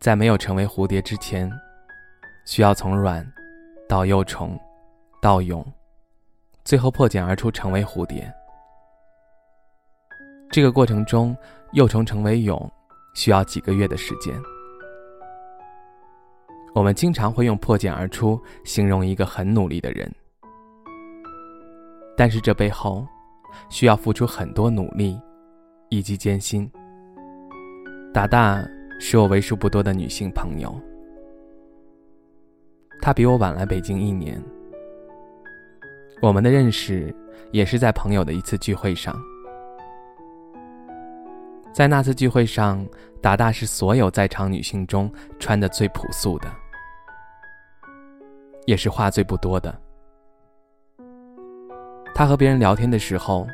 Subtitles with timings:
[0.00, 1.50] 在没有成为蝴蝶之前，
[2.46, 3.24] 需要从卵
[3.86, 4.58] 到幼虫，
[5.20, 5.62] 到蛹，
[6.64, 8.32] 最后破茧而出成为蝴蝶。
[10.50, 11.36] 这个过程中，
[11.72, 12.66] 幼虫成为蛹
[13.14, 14.34] 需要几个月的时间。
[16.74, 20.10] 我们经常会用“破茧而出”形容一个很努力的人，
[22.16, 23.06] 但是这背后
[23.68, 25.20] 需要付出很多努力
[25.90, 26.70] 以及艰辛。
[28.14, 28.66] 达达。
[29.02, 30.78] 是我为数不多的女性朋友，
[33.00, 34.40] 她比我晚来北京一年。
[36.20, 37.12] 我们的认识
[37.50, 39.18] 也是在朋友的一次聚会上，
[41.72, 42.86] 在那次聚会上，
[43.22, 46.48] 达达是所有在场女性中穿的最朴素的，
[48.66, 49.74] 也是话最不多的。
[52.14, 53.46] 她和别人聊天的时候，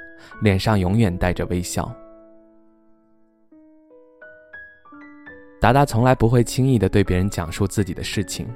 [0.42, 1.88] 脸上永远带着微笑。
[5.58, 8.46] 达达从来不会轻易的对别人讲述自己的事情，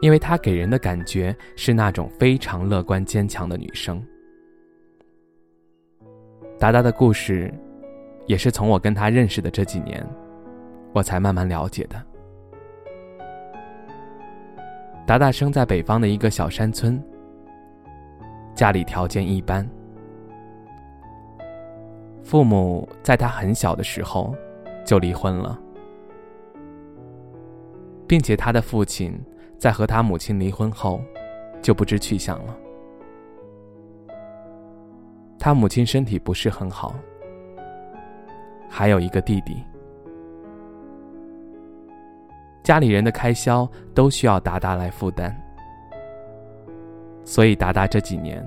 [0.00, 4.02] 因为她给人的感觉是那种非常乐观坚强的女生。
[6.58, 7.52] 达达的故事，
[8.26, 10.04] 也是从我跟她认识的这几年，
[10.92, 12.02] 我才慢慢了解的。
[15.06, 17.00] 达达生在北方的一个小山村，
[18.54, 19.68] 家里条件一般，
[22.22, 24.34] 父母在他很小的时候。
[24.90, 25.56] 就离婚了，
[28.08, 29.16] 并且他的父亲
[29.56, 31.00] 在和他母亲离婚后
[31.62, 32.56] 就不知去向了。
[35.38, 36.92] 他母亲身体不是很好，
[38.68, 39.62] 还有一个弟弟，
[42.64, 45.32] 家里人的开销都需要达达来负担，
[47.24, 48.44] 所以达达这几年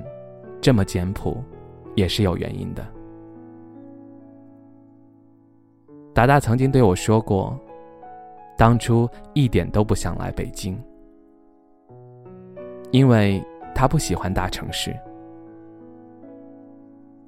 [0.60, 1.42] 这么简朴，
[1.96, 2.86] 也是有原因的。
[6.14, 7.60] 达达曾经对我说过，
[8.56, 10.80] 当初一点都不想来北京，
[12.92, 13.44] 因为
[13.74, 14.96] 他不喜欢大城市，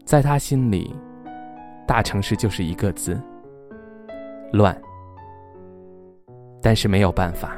[0.06, 0.96] 在他心里，
[1.88, 3.20] 大城市就是一个字——
[4.54, 4.80] 乱。
[6.62, 7.56] 但是没有办法，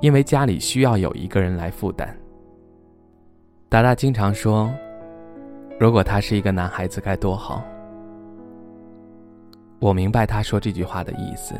[0.00, 2.12] 因为家里需要有一个人来负担。
[3.68, 4.68] 达达经常说，
[5.78, 7.62] 如果他是一个男孩子该多好。
[9.84, 11.54] 我明白他说这句话的意思。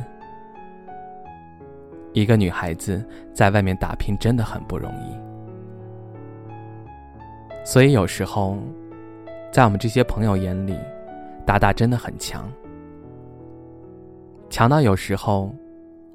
[2.15, 5.15] 一个女孩子在外面打拼真的很不容易，
[7.67, 8.57] 所以有时候，
[9.53, 10.75] 在我们这些朋友眼里，
[11.45, 12.51] 达达真的很强，
[14.49, 15.55] 强到有时候，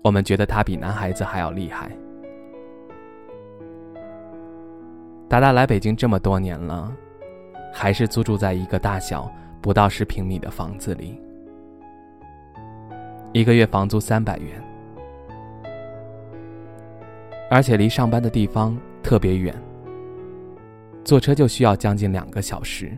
[0.02, 1.92] 我们觉得他比男孩子还要厉害。
[5.28, 6.92] 达达来北京这么多年了，
[7.72, 9.32] 还是租住在一个大小
[9.62, 11.22] 不到十平米的房子里。
[13.32, 14.60] 一个月房租三百元，
[17.52, 19.56] 而且离上班的地方特别远，
[21.04, 22.92] 坐车就需要将近两个小时。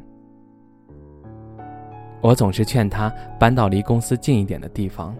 [2.22, 5.14] 我总是劝他搬到离公司近一点的地方，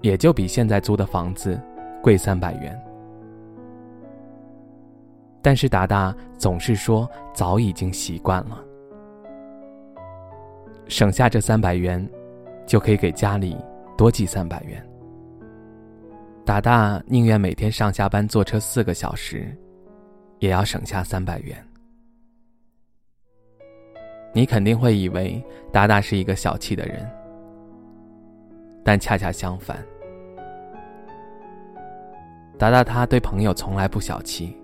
[0.00, 1.60] 也就比现在租的房子
[2.02, 2.80] 贵三百元。
[5.42, 8.58] 但是达达总是说早已经习惯了，
[10.88, 12.08] 省下这三百元。
[12.68, 13.56] 就可以给家里
[13.96, 14.86] 多寄三百元。
[16.44, 19.56] 达达宁愿每天上下班坐车四个小时，
[20.38, 21.56] 也要省下三百元。
[24.34, 25.42] 你肯定会以为
[25.72, 27.10] 达达是一个小气的人，
[28.84, 29.78] 但恰恰相反，
[32.58, 34.54] 达达他对朋友从来不小气。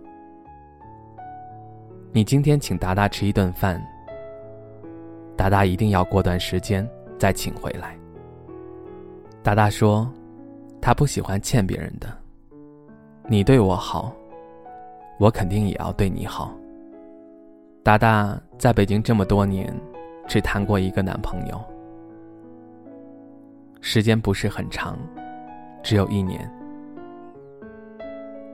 [2.13, 3.83] 你今天请达达吃一顿饭，
[5.37, 6.87] 达达一定要过段时间。
[7.17, 7.97] 再请回来。
[9.45, 10.11] 达达说，
[10.81, 12.09] 他不喜欢欠别人的。
[13.29, 14.11] 你对我好，
[15.19, 16.51] 我肯定也要对你好。
[17.83, 19.71] 达达在北京这么多年，
[20.27, 21.61] 只谈过一个男朋友，
[23.83, 24.97] 时间不是很长，
[25.83, 26.51] 只有一年。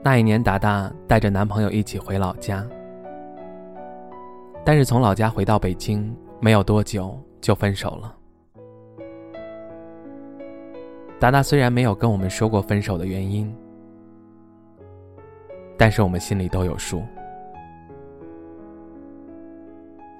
[0.03, 2.67] 那一年，达达带着男朋友一起回老家，
[4.65, 8.13] 但是从老家回到北京没有多久就分手了。
[11.21, 13.55] 达达虽然没有跟我们说过分手的原因，
[15.77, 17.03] 但是我们心里都有数。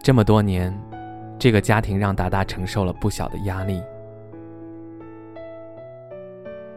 [0.04, 0.72] 这么多年，
[1.40, 3.82] 这个家庭让达达承受了不小的压力，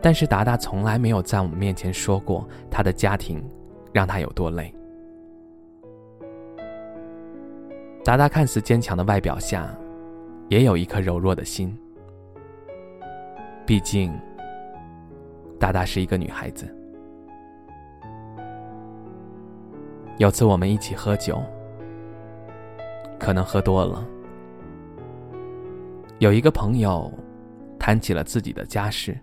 [0.01, 3.47] 但是达达从来没有在我们面前说过他的家庭
[3.93, 4.75] 让他有多累。
[8.03, 9.69] 达达看似坚强的外表下，
[10.49, 11.79] 也有一颗柔弱的心。
[13.67, 14.13] 毕竟，
[15.59, 16.67] 达达是一个女孩子。
[20.19, 21.43] 有次我们一起喝酒，
[23.19, 24.07] 可能喝多了，
[26.19, 27.11] 有一个朋友
[27.79, 29.19] 谈起了自己的家事，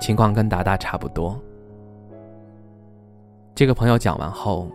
[0.00, 1.36] 情况跟达达差不多。
[3.56, 4.70] 这个朋友讲完后，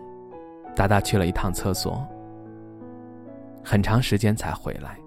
[0.76, 2.06] 达达去了一趟厕所，
[3.64, 4.99] 很长时间才回来。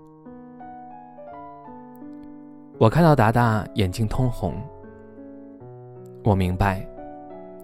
[2.79, 4.55] 我看到达达眼睛通红，
[6.23, 6.85] 我明白，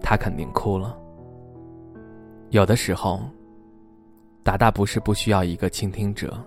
[0.00, 0.96] 他肯定哭了。
[2.50, 3.20] 有的时候，
[4.42, 6.42] 达达不是不需要一个倾听者，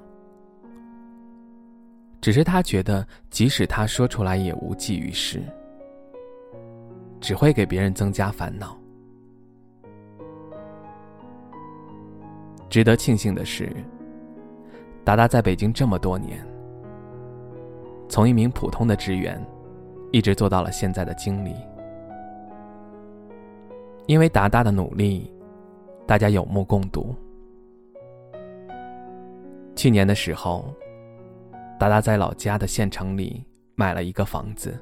[2.19, 5.43] 只是他觉得即使他说出来也无济于事，
[7.19, 8.75] 只会给别人增加烦恼。
[12.69, 13.71] 值得庆幸的是，
[15.03, 16.43] 达达在北京这么多年。
[18.07, 19.43] 从一名普通的职员，
[20.11, 21.55] 一直做到了现在的经理。
[24.05, 25.31] 因为达达的努力，
[26.05, 27.15] 大家有目共睹。
[29.75, 30.65] 去年的时候，
[31.79, 33.43] 达达在老家的县城里
[33.75, 34.77] 买了一个房子。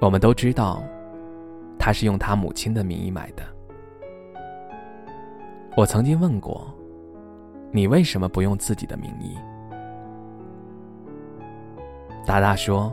[0.00, 0.82] 我们都知道，
[1.78, 3.42] 他是用他母亲的名义买的。
[5.76, 6.72] 我曾经问过，
[7.70, 9.36] 你为什么不用自己的名义？
[12.28, 12.92] 达达说：“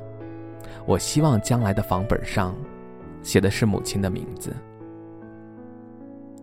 [0.88, 2.56] 我希望将来的房本上
[3.22, 4.56] 写的是母亲的名字，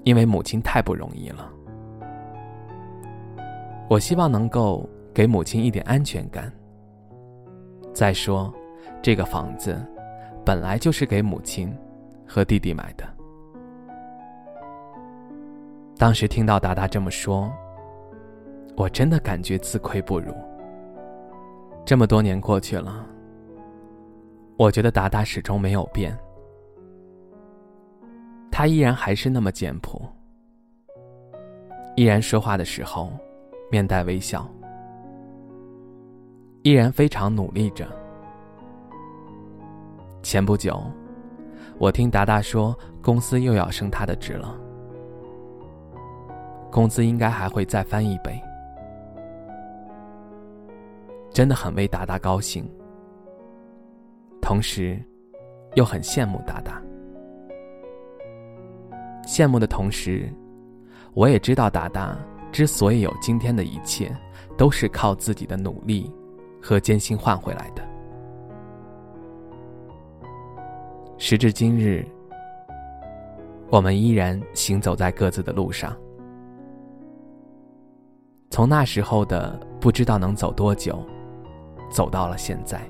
[0.05, 1.51] 因为母亲太不容易了。
[3.89, 6.53] 我希望能够给母亲一点安全感。
[7.95, 8.53] 再说，
[9.01, 9.75] 这个房子
[10.45, 11.75] 本来就是给母亲
[12.29, 13.09] 和弟弟买的。”
[15.97, 17.51] 当时听到达达这么说，
[18.77, 20.35] 我真的感觉自愧不如。
[21.85, 23.05] 这么多年过去了，
[24.57, 26.17] 我觉得达达始终没有变，
[28.51, 30.01] 他依然还是那么简朴，
[31.97, 33.13] 依然说话的时候
[33.71, 34.49] 面带微笑，
[36.63, 37.87] 依然非常努力着。
[40.23, 40.81] 前不久，
[41.79, 44.57] 我听达达说公司又要升他的职了，
[46.71, 48.41] 工资应该还会再翻一倍。
[51.33, 52.69] 真的很为达达高兴，
[54.41, 55.03] 同时
[55.75, 56.83] 又很羡慕达达。
[59.25, 60.31] 羡慕的同时，
[61.15, 62.19] 我也知道达达
[62.51, 64.15] 之所以有今天的一切，
[64.59, 66.15] 都是靠自己的努力
[66.61, 67.83] 和艰辛换回来的。
[71.17, 72.07] 时至今日，
[73.71, 75.97] 我们依然行走在各自的路上。
[78.51, 81.03] 从那时候的不知道能走多久。
[81.93, 82.81] 走到了现在，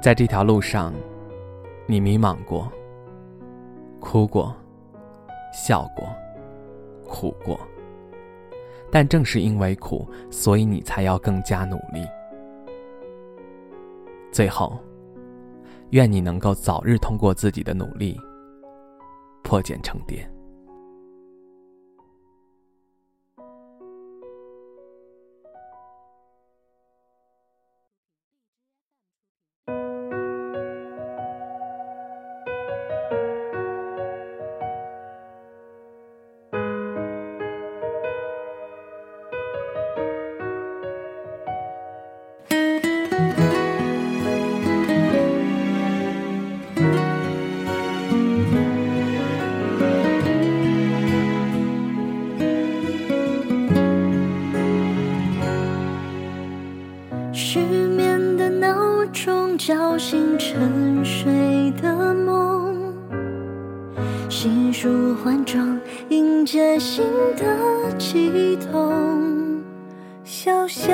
[0.00, 0.94] 在这条路上，
[1.84, 2.70] 你迷茫过，
[3.98, 4.54] 哭过，
[5.52, 6.08] 笑过，
[7.04, 7.58] 苦过。
[8.88, 12.06] 但正是因为苦，所以你才要更加努力。
[14.30, 14.78] 最后，
[15.90, 18.16] 愿你能够早日通过自己的努力，
[19.42, 20.26] 破茧成蝶。
[57.56, 62.92] 失眠的闹钟叫醒沉睡的梦，
[64.28, 67.02] 细数换装，迎接新
[67.34, 68.92] 的悸动。
[70.22, 70.92] 小小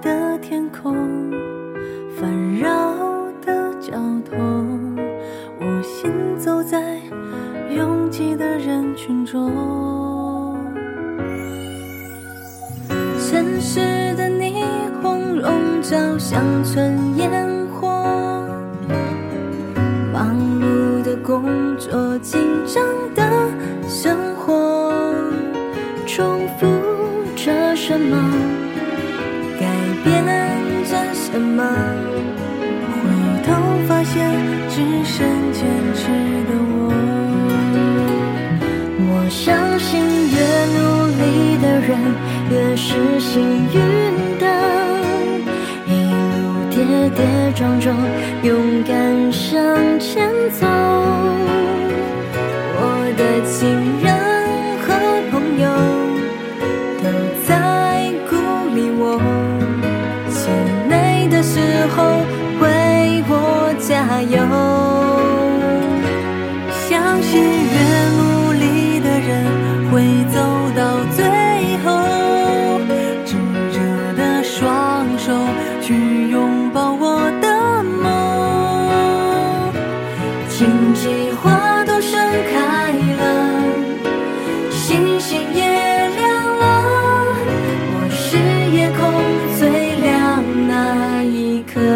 [0.00, 0.94] 的天空，
[2.16, 2.70] 烦扰
[3.44, 3.92] 的交
[4.24, 4.96] 通，
[5.60, 6.98] 我行走在
[7.68, 9.81] 拥挤的人群中。
[21.90, 22.80] 做紧张
[23.12, 23.20] 的
[23.88, 24.92] 生活
[26.06, 26.66] 重复
[27.34, 28.16] 着什么？
[29.58, 29.66] 改
[30.04, 30.24] 变
[30.84, 31.64] 着什么？
[32.94, 33.00] 回
[33.44, 33.52] 头
[33.88, 34.30] 发现
[34.68, 36.06] 只剩坚持
[36.46, 36.94] 的我。
[39.00, 39.90] 我相信
[40.30, 40.38] 越
[40.78, 40.78] 努
[41.18, 41.20] 力
[41.60, 41.90] 的人
[42.48, 43.74] 越是幸运
[44.38, 44.46] 的
[45.88, 45.90] 一
[46.30, 47.18] 路跌跌
[47.56, 47.96] 撞撞
[48.44, 50.64] 勇敢向前走。
[53.44, 53.68] 亲
[54.00, 54.06] 人
[54.80, 54.88] 和
[55.30, 55.66] 朋友
[57.02, 57.04] 都
[57.46, 58.36] 在鼓
[58.74, 59.02] 励我
[60.30, 60.48] 气
[60.88, 61.58] 馁的时
[61.94, 62.02] 候
[62.60, 63.32] 为我
[63.80, 64.36] 加油。
[66.88, 67.91] 像是缘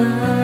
[0.08, 0.35] love.